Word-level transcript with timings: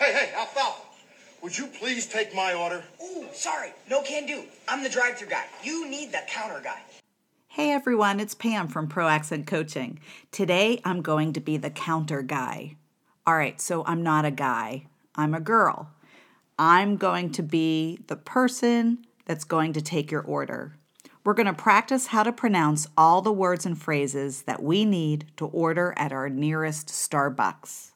Hey, 0.00 0.14
hey, 0.14 0.32
Alfalfa, 0.34 0.80
would 1.42 1.58
you 1.58 1.66
please 1.66 2.06
take 2.06 2.34
my 2.34 2.54
order? 2.54 2.82
Ooh, 3.04 3.26
sorry. 3.34 3.74
No 3.90 4.00
can 4.00 4.24
do. 4.24 4.44
I'm 4.66 4.82
the 4.82 4.88
drive 4.88 5.18
through 5.18 5.28
guy. 5.28 5.44
You 5.62 5.86
need 5.90 6.10
the 6.10 6.22
counter 6.26 6.58
guy. 6.64 6.80
Hey 7.48 7.70
everyone, 7.70 8.18
it's 8.18 8.34
Pam 8.34 8.68
from 8.68 8.88
Pro 8.88 9.08
Accent 9.08 9.46
Coaching. 9.46 10.00
Today 10.32 10.80
I'm 10.86 11.02
going 11.02 11.34
to 11.34 11.40
be 11.40 11.58
the 11.58 11.68
counter 11.68 12.22
guy. 12.22 12.76
All 13.26 13.36
right, 13.36 13.60
so 13.60 13.84
I'm 13.84 14.02
not 14.02 14.24
a 14.24 14.30
guy, 14.30 14.86
I'm 15.16 15.34
a 15.34 15.40
girl. 15.40 15.90
I'm 16.58 16.96
going 16.96 17.30
to 17.32 17.42
be 17.42 17.98
the 18.06 18.16
person 18.16 19.04
that's 19.26 19.44
going 19.44 19.74
to 19.74 19.82
take 19.82 20.10
your 20.10 20.22
order. 20.22 20.78
We're 21.24 21.34
going 21.34 21.44
to 21.44 21.52
practice 21.52 22.06
how 22.06 22.22
to 22.22 22.32
pronounce 22.32 22.86
all 22.96 23.20
the 23.20 23.32
words 23.34 23.66
and 23.66 23.78
phrases 23.78 24.44
that 24.44 24.62
we 24.62 24.86
need 24.86 25.26
to 25.36 25.44
order 25.44 25.92
at 25.98 26.10
our 26.10 26.30
nearest 26.30 26.88
Starbucks. 26.88 27.89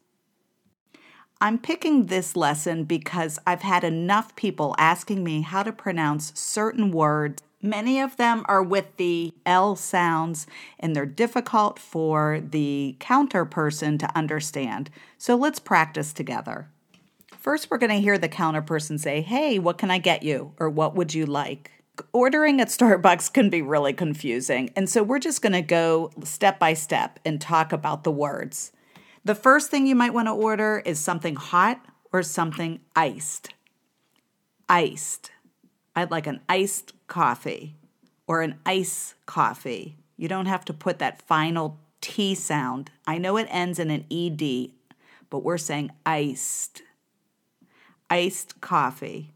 I'm 1.45 1.59
picking 1.59 2.07
this 2.07 2.37
lesson 2.37 2.85
because 2.85 3.39
I've 3.47 3.61
had 3.61 3.85
enough 3.85 4.35
people 4.35 4.75
asking 4.79 5.23
me 5.23 5.43
how 5.43 5.63
to 5.63 5.73
pronounce 5.73 6.33
certain 6.35 6.91
words. 6.91 7.43
Many 7.61 8.01
of 8.01 8.17
them 8.17 8.47
are 8.49 8.63
with 8.63 8.97
the 8.97 9.35
L 9.45 9.77
sounds 9.77 10.47
and 10.81 10.97
they're 10.97 11.05
difficult 11.05 11.79
for 11.79 12.41
the 12.41 12.97
counter 12.99 13.45
person 13.45 13.99
to 13.99 14.17
understand. 14.17 14.89
So 15.19 15.37
let's 15.37 15.59
practice 15.59 16.15
together. 16.15 16.71
First, 17.37 17.71
we're 17.71 17.77
going 17.77 17.91
to 17.91 18.01
hear 18.01 18.17
the 18.17 18.27
counter 18.27 18.63
person 18.63 18.97
say, 18.97 19.21
Hey, 19.21 19.59
what 19.59 19.77
can 19.77 19.91
I 19.91 19.99
get 19.99 20.23
you? 20.23 20.55
Or 20.59 20.71
what 20.71 20.95
would 20.95 21.13
you 21.13 21.27
like? 21.27 21.73
Ordering 22.15 22.59
at 22.59 22.69
Starbucks 22.69 23.31
can 23.31 23.51
be 23.51 23.61
really 23.61 23.93
confusing. 23.93 24.71
And 24.75 24.89
so 24.89 25.03
we're 25.03 25.19
just 25.19 25.43
going 25.43 25.53
to 25.53 25.61
go 25.61 26.11
step 26.23 26.59
by 26.59 26.73
step 26.73 27.21
and 27.23 27.39
talk 27.39 27.71
about 27.71 28.03
the 28.03 28.11
words. 28.11 28.73
The 29.25 29.35
first 29.35 29.71
thing 29.71 29.87
you 29.87 29.95
might 29.95 30.13
want 30.13 30.29
to 30.29 30.33
order 30.33 30.83
is 30.85 30.99
something 31.01 31.37
hot 31.37 31.85
or 32.13 32.23
something 32.23 32.81
iced. 32.95 33.55
Iced. 34.69 35.31
I'd 35.97 36.11
like 36.11 36.27
an 36.27 36.41
iced 36.49 36.93
coffee 37.07 37.75
or 38.27 38.43
an 38.43 38.57
ice 38.67 39.15
coffee. 39.25 39.97
You 40.17 40.29
don't 40.29 40.47
have 40.47 40.65
to 40.67 40.75
put 40.75 40.99
that 40.99 41.23
final 41.23 41.79
T 42.03 42.35
sound. 42.35 42.91
I 43.07 43.17
know 43.17 43.39
it 43.39 43.49
ends 43.51 43.79
in 43.79 43.91
an 43.91 44.05
ED, 44.11 44.73
but 45.31 45.43
we're 45.43 45.59
saying 45.59 45.91
iced. 46.05 46.83
Iced 48.11 48.61
coffee. 48.61 49.33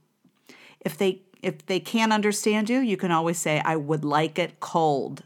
If 0.80 0.98
they 0.98 1.22
if 1.40 1.64
they 1.64 1.80
can't 1.80 2.12
understand 2.12 2.68
you, 2.68 2.80
you 2.80 2.96
can 2.96 3.12
always 3.12 3.38
say, 3.38 3.62
I 3.64 3.76
would 3.76 4.04
like 4.04 4.38
it 4.38 4.60
cold. 4.60 5.22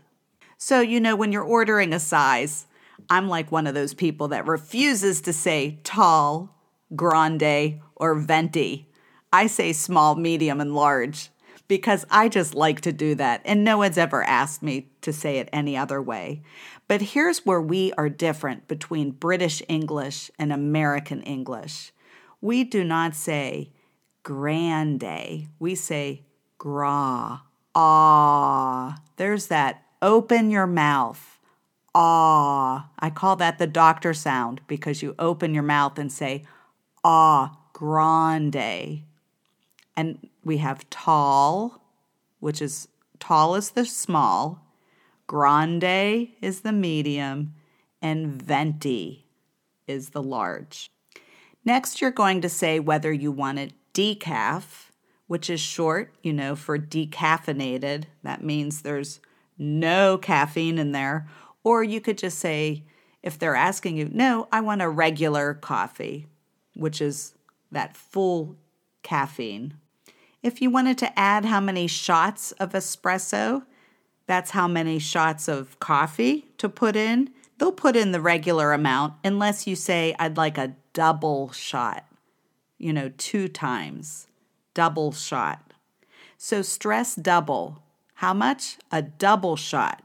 So, 0.59 0.81
you 0.81 1.01
know, 1.01 1.17
when 1.17 1.33
you're 1.33 1.43
ordering 1.43 1.93
a 1.93 1.99
size, 1.99 2.67
I'm 3.09 3.29
like 3.29 3.53
one 3.53 3.67
of 3.67 3.75
those 3.75 3.95
people 3.95 4.29
that 4.29 4.47
refuses 4.47 5.21
to 5.23 5.33
say 5.33 5.81
tall, 5.85 6.57
grande, 6.95 7.81
or 7.97 8.15
venti. 8.15 8.89
I 9.33 9.47
say 9.47 9.73
small, 9.73 10.15
medium, 10.15 10.61
and 10.61 10.75
large 10.75 11.31
because 11.69 12.05
I 12.11 12.29
just 12.29 12.55
like 12.55 12.83
to 12.83 12.93
do 12.93 13.15
that, 13.15 13.41
and 13.45 13.65
no 13.65 13.79
one's 13.79 13.97
ever 13.97 14.23
asked 14.23 14.63
me 14.63 14.91
to 15.01 15.13
say 15.13 15.39
it 15.39 15.49
any 15.53 15.75
other 15.77 16.03
way. 16.03 16.43
But 16.87 17.01
here's 17.01 17.47
where 17.47 17.63
we 17.63 17.93
are 17.95 18.11
different 18.11 18.69
between 18.69 19.13
British 19.13 19.63
English 19.69 20.31
and 20.39 20.53
American 20.53 21.23
English. 21.23 21.93
We 22.43 22.65
do 22.65 22.85
not 22.85 23.15
say 23.15 23.73
grande. 24.23 25.49
We 25.59 25.75
say 25.75 26.25
gra, 26.59 27.43
ah. 27.75 28.99
There's 29.17 29.47
that 29.47 29.83
open 30.03 30.51
your 30.51 30.67
mouth, 30.67 31.32
ah. 31.95 32.91
I 32.99 33.11
call 33.11 33.37
that 33.37 33.59
the 33.59 33.67
doctor 33.67 34.15
sound 34.15 34.61
because 34.67 35.03
you 35.03 35.15
open 35.19 35.55
your 35.55 35.63
mouth 35.63 35.99
and 35.99 36.11
say 36.11 36.45
ah, 37.05 37.59
grande. 37.73 39.03
And 39.97 40.29
we 40.45 40.59
have 40.59 40.89
tall, 40.91 41.83
which 42.41 42.63
is 42.63 42.89
tall 43.19 43.55
is 43.55 43.71
the 43.71 43.85
small, 43.85 44.67
grande 45.27 46.29
is 46.41 46.61
the 46.61 46.73
medium, 46.73 47.55
and 48.01 48.43
venti 48.43 49.27
is 49.87 50.11
the 50.11 50.23
large. 50.23 50.91
Next, 51.65 52.01
you're 52.01 52.11
going 52.11 52.41
to 52.41 52.49
say 52.49 52.81
whether 52.81 53.13
you 53.13 53.31
want 53.31 53.59
it 53.59 53.73
decaf, 53.95 54.91
which 55.27 55.49
is 55.49 55.61
short, 55.61 56.13
you 56.23 56.33
know, 56.33 56.57
for 56.57 56.79
decaffeinated. 56.79 58.05
That 58.23 58.43
means 58.43 58.83
there's 58.83 59.21
no 59.57 60.19
caffeine 60.19 60.79
in 60.79 60.93
there. 60.93 61.29
Or 61.65 61.83
you 61.83 62.01
could 62.01 62.19
just 62.19 62.39
say, 62.39 62.85
if 63.23 63.39
they're 63.39 63.55
asking 63.55 63.97
you, 63.97 64.09
no, 64.13 64.49
I 64.51 64.61
want 64.61 64.83
a 64.83 64.89
regular 64.89 65.55
coffee, 65.55 66.27
which 66.75 67.01
is 67.01 67.35
that 67.71 67.97
full 67.97 68.57
caffeine. 69.03 69.75
If 70.43 70.61
you 70.61 70.71
wanted 70.71 70.99
to 70.99 71.19
add 71.19 71.45
how 71.45 71.61
many 71.61 71.87
shots 71.87 72.53
of 72.53 72.73
espresso, 72.73 73.65
that's 74.27 74.51
how 74.51 74.67
many 74.67 74.99
shots 74.99 75.47
of 75.47 75.79
coffee 75.79 76.47
to 76.59 76.69
put 76.69 76.97
in. 76.97 77.31
They'll 77.59 77.73
put 77.73 77.97
in 77.97 78.13
the 78.13 78.21
regular 78.21 78.73
amount 78.73 79.15
unless 79.23 79.67
you 79.67 79.77
say, 79.77 80.17
I'd 80.19 80.37
like 80.37 80.59
a 80.59 80.75
double 80.93 81.53
shot 81.53 82.05
you 82.83 82.93
know, 82.93 83.13
two 83.17 83.47
times, 83.47 84.27
double 84.75 85.13
shot. 85.13 85.73
So 86.37 86.63
stress 86.63 87.15
double. 87.15 87.81
How 88.15 88.35
much? 88.35 88.77
A 88.91 89.01
double 89.01 89.55
shot. 89.55 90.03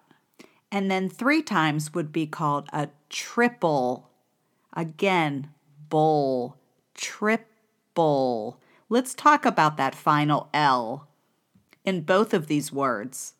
And 0.71 0.91
then 0.91 1.09
three 1.09 1.41
times 1.41 1.93
would 1.93 2.11
be 2.11 2.27
called 2.27 2.67
a 2.73 2.89
triple. 3.09 4.09
Again, 4.73 5.49
bowl, 5.89 6.57
triple. 6.93 8.59
Let's 8.89 9.13
talk 9.13 9.45
about 9.45 9.77
that 9.77 9.95
final 9.95 10.49
L 10.53 11.07
in 11.85 12.01
both 12.01 12.33
of 12.33 12.47
these 12.47 12.71
words. 12.71 13.33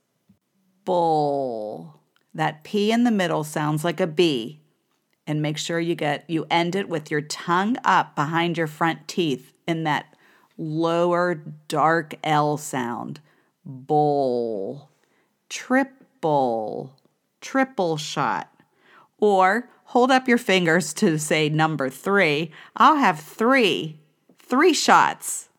Bowl. 0.85 1.95
That 2.33 2.63
P 2.63 2.91
in 2.91 3.03
the 3.03 3.11
middle 3.11 3.43
sounds 3.43 3.83
like 3.83 3.99
a 3.99 4.07
B 4.07 4.61
and 5.27 5.41
make 5.41 5.57
sure 5.57 5.79
you 5.79 5.95
get 5.95 6.23
you 6.29 6.47
end 6.49 6.75
it 6.75 6.87
with 6.87 7.11
your 7.11 7.21
tongue 7.21 7.77
up 7.83 8.15
behind 8.15 8.57
your 8.57 8.67
front 8.67 9.07
teeth 9.07 9.51
in 9.67 9.83
that 9.83 10.15
lower 10.57 11.35
dark 11.67 12.15
L 12.23 12.57
sound. 12.57 13.19
Bowl, 13.65 14.89
triple, 15.49 16.95
triple 17.41 17.97
shot. 17.97 18.51
Or 19.19 19.69
hold 19.85 20.11
up 20.11 20.27
your 20.27 20.37
fingers 20.37 20.93
to 20.95 21.17
say 21.17 21.49
number 21.49 21.89
three. 21.89 22.51
I'll 22.75 22.97
have 22.97 23.19
three, 23.19 23.99
three 24.37 24.73
shots. 24.73 25.49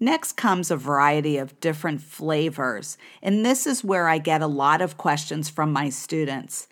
Next 0.00 0.32
comes 0.32 0.70
a 0.70 0.76
variety 0.76 1.38
of 1.38 1.58
different 1.60 2.02
flavors, 2.02 2.98
and 3.22 3.46
this 3.46 3.66
is 3.66 3.84
where 3.84 4.08
I 4.08 4.18
get 4.18 4.42
a 4.42 4.46
lot 4.46 4.82
of 4.82 4.98
questions 4.98 5.48
from 5.48 5.72
my 5.72 5.88
students. 5.88 6.68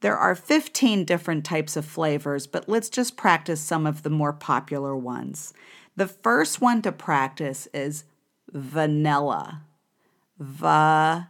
There 0.00 0.16
are 0.16 0.36
15 0.36 1.04
different 1.04 1.44
types 1.44 1.76
of 1.76 1.84
flavors, 1.84 2.46
but 2.46 2.68
let's 2.68 2.88
just 2.88 3.16
practice 3.16 3.60
some 3.60 3.84
of 3.86 4.04
the 4.04 4.10
more 4.10 4.32
popular 4.32 4.96
ones. 4.96 5.52
The 5.96 6.06
first 6.06 6.60
one 6.60 6.82
to 6.82 6.92
practice 6.92 7.66
is 7.74 8.04
vanilla. 8.52 9.62
Vanilla. 10.38 11.28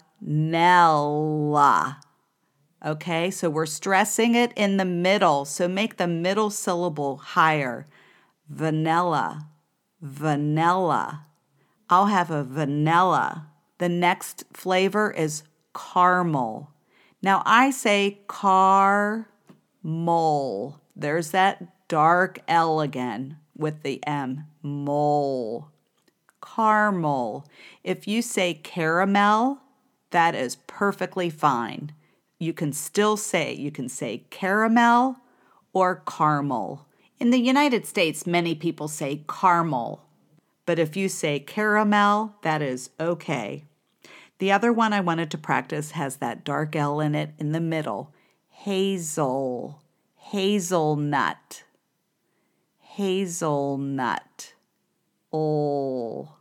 Okay, 2.85 3.31
so 3.31 3.51
we're 3.51 3.67
stressing 3.67 4.37
it 4.37 4.53
in 4.55 4.77
the 4.77 4.85
middle, 4.85 5.45
so 5.45 5.67
make 5.67 5.97
the 5.97 6.07
middle 6.07 6.51
syllable 6.51 7.17
higher. 7.17 7.87
Vanilla. 8.49 9.49
Vanilla. 10.01 11.27
I'll 11.91 12.07
have 12.07 12.31
a 12.31 12.45
vanilla. 12.45 13.49
The 13.79 13.89
next 13.89 14.45
flavor 14.53 15.11
is 15.11 15.43
caramel. 15.75 16.71
Now 17.21 17.43
I 17.45 17.71
say 17.71 18.21
car 18.29 19.29
mole. 19.83 20.81
There's 20.95 21.33
that 21.33 21.89
dark 21.89 22.41
L 22.47 22.81
again 22.81 23.39
with 23.57 23.83
the 23.83 24.07
M. 24.07 24.45
Mole. 24.63 25.69
Caramel. 26.41 27.45
If 27.83 28.07
you 28.07 28.23
say 28.23 28.55
caramel, 28.55 29.59
that 30.11 30.35
is 30.35 30.57
perfectly 30.67 31.31
fine. 31.31 31.93
You 32.39 32.53
can 32.53 32.73
still 32.73 33.17
say, 33.17 33.55
you 33.55 33.71
can 33.71 33.89
say 33.89 34.25
caramel 34.31 35.17
or 35.73 36.03
caramel. 36.07 36.87
In 37.19 37.31
the 37.31 37.41
United 37.41 37.85
States, 37.85 38.27
many 38.27 38.55
people 38.55 38.87
say 38.87 39.25
caramel. 39.29 40.05
But 40.67 40.79
if 40.79 40.97
you 40.97 41.09
say 41.09 41.41
caramel, 41.41 42.37
that 42.43 42.63
is 42.63 42.91
okay. 43.01 43.65
The 44.39 44.53
other 44.53 44.73
one 44.73 44.93
I 44.93 45.01
wanted 45.01 45.31
to 45.33 45.39
practice 45.39 45.93
has 45.93 46.17
that 46.17 46.45
dark 46.45 46.77
L 46.77 47.01
in 47.01 47.15
it 47.15 47.31
in 47.39 47.53
the 47.53 47.61
middle. 47.61 48.15
Hazel, 48.49 49.83
hazelnut, 50.17 51.65
hazelnut. 52.79 54.55
Oh, 55.33 56.37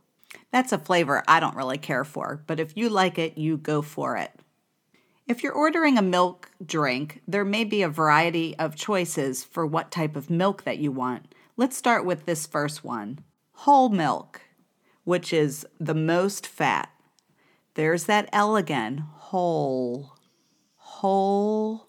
that's 0.52 0.72
a 0.72 0.78
flavor 0.78 1.24
I 1.26 1.40
don't 1.40 1.56
really 1.56 1.78
care 1.78 2.04
for, 2.04 2.42
but 2.46 2.60
if 2.60 2.76
you 2.76 2.88
like 2.88 3.18
it, 3.18 3.36
you 3.36 3.56
go 3.56 3.82
for 3.82 4.16
it. 4.16 4.32
If 5.28 5.42
you're 5.42 5.52
ordering 5.52 5.98
a 5.98 6.02
milk 6.02 6.50
drink, 6.64 7.20
there 7.28 7.44
may 7.44 7.62
be 7.62 7.82
a 7.82 7.88
variety 7.90 8.56
of 8.58 8.76
choices 8.76 9.44
for 9.44 9.66
what 9.66 9.90
type 9.90 10.16
of 10.16 10.30
milk 10.30 10.64
that 10.64 10.78
you 10.78 10.90
want. 10.90 11.34
Let's 11.54 11.76
start 11.76 12.06
with 12.06 12.24
this 12.24 12.46
first 12.46 12.82
one 12.82 13.18
whole 13.52 13.90
milk, 13.90 14.40
which 15.04 15.34
is 15.34 15.66
the 15.78 15.94
most 15.94 16.46
fat. 16.46 16.88
There's 17.74 18.04
that 18.04 18.30
L 18.32 18.56
again 18.56 19.04
whole, 19.16 20.14
whole 20.76 21.88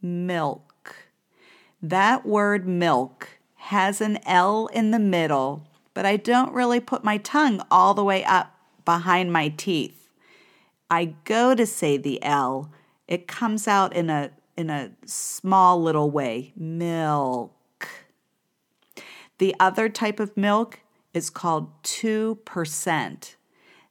milk. 0.00 0.94
That 1.82 2.24
word 2.24 2.68
milk 2.68 3.40
has 3.56 4.00
an 4.00 4.20
L 4.24 4.68
in 4.68 4.92
the 4.92 5.00
middle, 5.00 5.66
but 5.94 6.06
I 6.06 6.16
don't 6.16 6.52
really 6.52 6.78
put 6.78 7.02
my 7.02 7.16
tongue 7.16 7.60
all 7.72 7.92
the 7.94 8.04
way 8.04 8.22
up 8.22 8.54
behind 8.84 9.32
my 9.32 9.48
teeth. 9.48 10.07
I 10.90 11.14
go 11.24 11.54
to 11.54 11.66
say 11.66 11.96
the 11.96 12.22
L, 12.22 12.70
it 13.06 13.26
comes 13.26 13.68
out 13.68 13.94
in 13.94 14.10
a 14.10 14.30
in 14.56 14.70
a 14.70 14.90
small 15.06 15.80
little 15.80 16.10
way. 16.10 16.52
Milk. 16.56 17.52
The 19.38 19.54
other 19.60 19.88
type 19.88 20.18
of 20.18 20.36
milk 20.36 20.80
is 21.14 21.30
called 21.30 21.70
2%. 21.84 23.34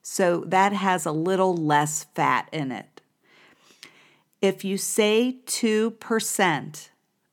So 0.02 0.44
that 0.46 0.72
has 0.74 1.06
a 1.06 1.12
little 1.12 1.56
less 1.56 2.04
fat 2.14 2.50
in 2.52 2.70
it. 2.70 3.00
If 4.42 4.62
you 4.62 4.76
say 4.76 5.38
2%, 5.46 6.88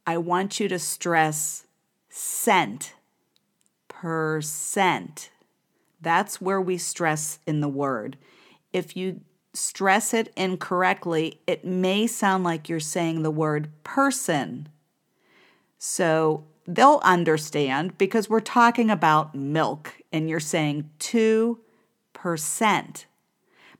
I 0.07 0.17
want 0.17 0.59
you 0.59 0.67
to 0.69 0.79
stress 0.79 1.67
cent, 2.09 2.93
percent. 3.89 5.29
That's 5.99 6.39
where 6.39 6.61
we 6.61 6.77
stress 6.77 7.39
in 7.45 7.59
the 7.59 7.67
word. 7.67 8.17
If 8.71 8.95
you 8.95 9.21
stress 9.55 10.13
it 10.13 10.31
incorrectly, 10.35 11.39
it 11.47 11.65
may 11.65 12.07
sound 12.07 12.43
like 12.43 12.69
you're 12.69 12.79
saying 12.79 13.23
the 13.23 13.31
word 13.31 13.69
person. 13.83 14.69
So 15.77 16.45
they'll 16.67 17.01
understand 17.03 17.97
because 17.97 18.29
we're 18.29 18.39
talking 18.39 18.89
about 18.89 19.35
milk 19.35 20.01
and 20.11 20.29
you're 20.29 20.39
saying 20.39 20.89
2%. 20.99 23.05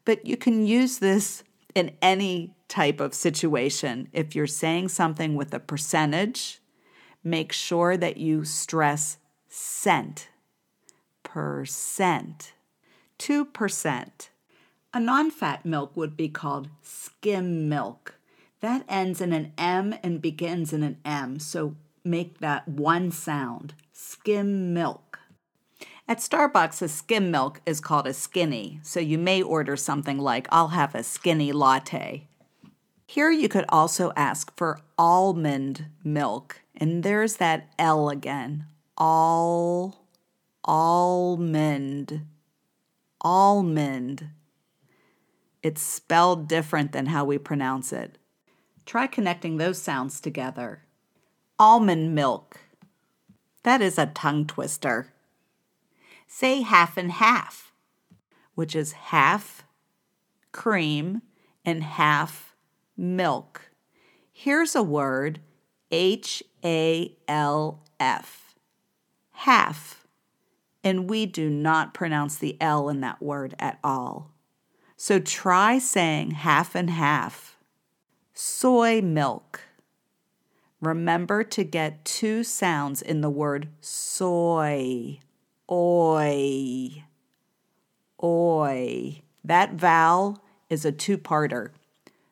But 0.05 0.25
you 0.25 0.37
can 0.37 0.65
use 0.65 0.99
this 0.99 1.43
in 1.73 1.91
any 2.01 2.53
type 2.67 2.99
of 2.99 3.13
situation. 3.13 4.07
If 4.13 4.35
you're 4.35 4.47
saying 4.47 4.89
something 4.89 5.35
with 5.35 5.53
a 5.53 5.59
percentage, 5.59 6.61
make 7.23 7.51
sure 7.51 7.97
that 7.97 8.17
you 8.17 8.45
stress 8.45 9.17
cent, 9.49 10.29
percent, 11.23 12.53
2%. 13.19 14.29
A 14.95 14.99
non 15.01 15.29
fat 15.29 15.65
milk 15.65 15.97
would 15.97 16.15
be 16.15 16.29
called 16.29 16.69
skim 16.81 17.67
milk. 17.67 18.15
That 18.61 18.85
ends 18.87 19.19
in 19.19 19.33
an 19.33 19.51
M 19.57 19.93
and 20.01 20.21
begins 20.21 20.71
in 20.71 20.83
an 20.83 20.99
M, 21.03 21.37
so 21.37 21.75
make 22.05 22.39
that 22.39 22.65
one 22.65 23.11
sound 23.11 23.73
skim 23.91 24.73
milk. 24.73 25.19
At 26.07 26.19
Starbucks, 26.19 26.81
a 26.81 26.87
skim 26.87 27.29
milk 27.29 27.59
is 27.65 27.81
called 27.81 28.07
a 28.07 28.13
skinny, 28.13 28.79
so 28.83 29.01
you 29.01 29.17
may 29.17 29.41
order 29.41 29.75
something 29.75 30.17
like, 30.17 30.47
I'll 30.49 30.69
have 30.69 30.95
a 30.95 31.03
skinny 31.03 31.51
latte. 31.51 32.29
Here 33.05 33.31
you 33.31 33.49
could 33.49 33.65
also 33.67 34.13
ask 34.15 34.55
for 34.55 34.79
almond 34.97 35.87
milk, 36.05 36.61
and 36.73 37.03
there's 37.03 37.35
that 37.35 37.67
L 37.77 38.07
again. 38.07 38.67
All, 38.97 40.05
almond, 40.63 42.21
almond. 43.19 44.29
It's 45.65 45.81
spelled 45.81 46.47
different 46.47 46.91
than 46.91 47.07
how 47.07 47.25
we 47.25 47.39
pronounce 47.39 47.91
it. 47.91 48.19
Try 48.85 49.07
connecting 49.07 49.57
those 49.57 49.81
sounds 49.81 50.21
together 50.21 50.83
almond 51.57 52.13
milk. 52.13 52.59
That 53.63 53.81
is 53.81 53.97
a 53.97 54.05
tongue 54.05 54.45
twister. 54.45 55.11
Say 56.27 56.61
half 56.61 56.97
and 56.97 57.11
half, 57.11 57.73
which 58.53 58.75
is 58.75 58.91
half 58.91 59.63
cream 60.51 61.23
and 61.65 61.83
half 61.83 62.55
milk. 62.95 63.71
Here's 64.31 64.75
a 64.75 64.83
word 64.83 65.39
H 65.89 66.43
A 66.63 67.17
L 67.27 67.83
F. 67.99 68.53
Half. 69.31 70.05
And 70.83 71.09
we 71.09 71.25
do 71.25 71.49
not 71.49 71.95
pronounce 71.95 72.37
the 72.37 72.55
L 72.61 72.87
in 72.87 73.01
that 73.01 73.19
word 73.19 73.55
at 73.57 73.79
all. 73.83 74.34
So 74.97 75.19
try 75.19 75.77
saying 75.77 76.31
half 76.31 76.75
and 76.75 76.89
half. 76.89 77.57
Soy 78.33 79.01
milk. 79.01 79.61
Remember 80.81 81.43
to 81.43 81.63
get 81.63 82.05
two 82.05 82.43
sounds 82.43 83.01
in 83.01 83.21
the 83.21 83.29
word 83.29 83.69
soy. 83.81 85.19
Oi. 85.69 87.03
Oi. 88.21 89.21
That 89.43 89.73
vowel 89.73 90.43
is 90.69 90.85
a 90.85 90.91
two 90.91 91.17
parter. 91.17 91.69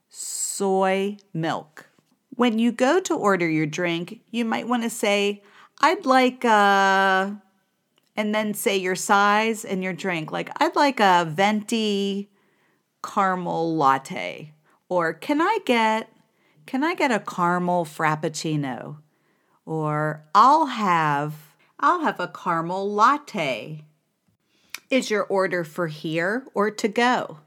Soy 0.10 1.18
milk. 1.34 1.90
When 2.36 2.60
you 2.60 2.72
go 2.72 3.00
to 3.02 3.16
order 3.16 3.50
your 3.50 3.66
drink, 3.66 4.22
you 4.32 4.46
might 4.46 4.68
want 4.68 4.84
to 4.84 4.90
say, 4.90 5.44
I'd 5.82 6.06
like 6.06 6.44
a, 6.44 7.42
and 8.16 8.36
then 8.36 8.54
say 8.54 8.78
your 8.78 8.96
size 8.96 9.66
and 9.66 9.84
your 9.84 9.94
drink. 9.94 10.32
Like, 10.32 10.50
I'd 10.62 10.76
like 10.76 11.00
a 11.00 11.26
venti 11.30 12.30
caramel 13.04 13.76
latte. 13.76 14.54
Or, 14.90 15.14
can 15.14 15.42
I 15.42 15.60
get 15.66 16.10
can 16.66 16.84
I 16.84 16.96
get 16.96 17.12
a 17.12 17.20
caramel 17.20 17.86
frappuccino? 17.86 18.98
Or 19.66 20.24
I'll 20.34 20.68
have 20.68 21.36
I'll 21.80 22.02
have 22.02 22.20
a 22.20 22.28
caramel 22.28 22.92
latte. 22.92 23.84
Is 24.90 25.10
your 25.10 25.24
order 25.24 25.64
for 25.64 25.88
here 25.88 26.46
or 26.54 26.72
to 26.72 26.88
go? 26.88 27.40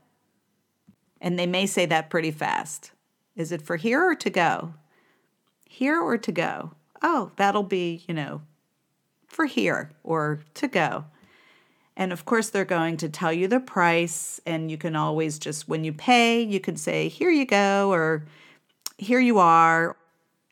And 1.21 1.39
they 1.39 1.47
may 1.47 1.67
say 1.67 1.87
that 1.87 2.11
pretty 2.11 2.31
fast. 2.31 2.91
Is 3.35 3.53
it 3.53 3.63
for 3.63 3.77
here 3.77 4.11
or 4.11 4.15
to 4.15 4.31
go? 4.31 4.75
Here 5.65 6.01
or 6.01 6.19
to 6.19 6.33
go? 6.33 6.73
Oh, 7.03 7.33
that'll 7.37 7.63
be, 7.63 8.05
you 8.09 8.15
know, 8.15 8.43
for 9.27 9.47
here 9.47 9.93
or 10.03 10.41
to 10.55 10.69
go. 10.69 11.05
And 11.97 12.13
of 12.13 12.27
course, 12.27 12.51
they're 12.51 12.67
going 12.67 12.99
to 12.99 13.09
tell 13.09 13.33
you 13.33 13.49
the 13.49 13.59
price, 13.59 14.39
and 14.45 14.71
you 14.71 14.77
can 14.77 14.95
always 14.95 15.39
just, 15.39 15.67
when 15.67 15.83
you 15.83 15.93
pay, 15.93 16.43
you 16.43 16.61
can 16.61 16.77
say, 16.77 17.09
here 17.09 17.31
you 17.31 17.47
go, 17.47 17.91
or 17.91 18.27
here 18.99 19.21
you 19.21 19.39
are. 19.39 19.97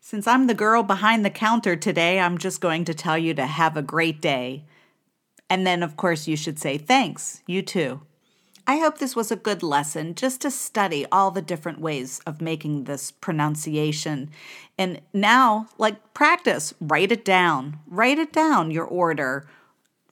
Since 0.00 0.26
I'm 0.26 0.46
the 0.46 0.54
girl 0.54 0.82
behind 0.82 1.24
the 1.24 1.30
counter 1.30 1.76
today, 1.76 2.18
I'm 2.18 2.38
just 2.38 2.60
going 2.60 2.84
to 2.86 2.94
tell 2.94 3.18
you 3.18 3.34
to 3.34 3.46
have 3.46 3.76
a 3.76 3.82
great 3.82 4.22
day. 4.22 4.64
And 5.50 5.66
then, 5.66 5.82
of 5.82 5.96
course, 5.96 6.26
you 6.26 6.36
should 6.36 6.58
say 6.58 6.78
thanks. 6.78 7.42
You 7.46 7.60
too. 7.60 8.00
I 8.66 8.78
hope 8.78 8.96
this 8.96 9.14
was 9.14 9.30
a 9.30 9.36
good 9.36 9.62
lesson 9.62 10.14
just 10.14 10.40
to 10.40 10.50
study 10.50 11.04
all 11.12 11.30
the 11.30 11.42
different 11.42 11.80
ways 11.80 12.20
of 12.26 12.40
making 12.40 12.84
this 12.84 13.10
pronunciation. 13.10 14.30
And 14.78 15.02
now, 15.12 15.66
like 15.76 16.14
practice, 16.14 16.72
write 16.80 17.12
it 17.12 17.26
down. 17.26 17.80
Write 17.86 18.18
it 18.18 18.32
down, 18.32 18.70
your 18.70 18.86
order. 18.86 19.46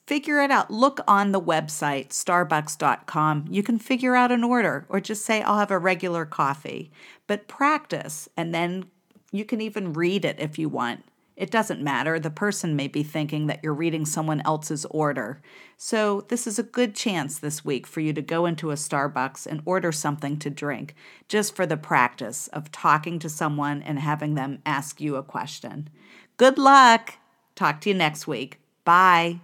Figure 0.07 0.41
it 0.41 0.51
out. 0.51 0.71
Look 0.71 1.01
on 1.07 1.33
the 1.33 1.41
website, 1.41 2.09
starbucks.com. 2.09 3.47
You 3.49 3.63
can 3.63 3.79
figure 3.79 4.17
out 4.17 4.33
an 4.33 4.43
order 4.43 4.85
or 4.89 5.01
just 5.01 5.25
say, 5.25 5.43
I'll 5.43 5.59
have 5.59 5.71
a 5.71 5.79
regular 5.79 6.25
coffee 6.25 6.91
but 7.27 7.49
practice 7.49 8.29
and 8.37 8.55
then 8.55 8.85
you 9.31 9.45
can 9.45 9.61
even 9.61 9.95
read 9.95 10.25
it 10.25 10.39
if 10.39 10.59
you 10.59 10.69
want. 10.69 11.05
It 11.35 11.51
doesn't 11.51 11.83
matter. 11.83 12.21
The 12.21 12.31
person 12.31 12.77
may 12.77 12.89
be 12.89 13.03
thinking 13.03 13.47
that 13.47 13.61
you're 13.63 13.73
reading 13.73 14.05
someone 14.05 14.43
else's 14.45 14.85
order. 14.91 15.41
So, 15.79 16.27
this 16.29 16.47
is 16.47 16.59
a 16.59 16.63
good 16.63 16.95
chance 16.95 17.39
this 17.39 17.65
week 17.65 17.87
for 17.87 18.01
you 18.01 18.13
to 18.13 18.21
go 18.21 18.45
into 18.45 18.71
a 18.71 18.75
Starbucks 18.75 19.47
and 19.47 19.63
order 19.65 19.93
something 19.93 20.39
to 20.41 20.51
drink 20.51 20.95
just 21.29 21.57
for 21.57 21.65
the 21.65 21.79
practice 21.79 22.49
of 22.49 22.71
talking 22.71 23.19
to 23.19 23.31
someone 23.31 23.83
and 23.83 23.99
having 23.99 24.35
them 24.35 24.61
ask 24.67 25.01
you 25.01 25.17
a 25.17 25.23
question. 25.23 25.89
Good 26.37 26.59
luck. 26.59 27.15
Talk 27.55 27.81
to 27.81 27.89
you 27.89 27.95
next 27.95 28.27
week. 28.27 28.61
Bye. 28.85 29.41